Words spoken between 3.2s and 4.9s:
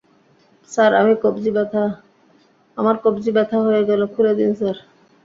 ব্যথা হয়ে গেল, খুলে দিন, স্যার।